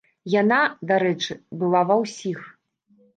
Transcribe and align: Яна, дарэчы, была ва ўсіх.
Яна, 0.41 0.61
дарэчы, 0.91 1.37
была 1.65 1.81
ва 1.91 1.99
ўсіх. 2.03 2.39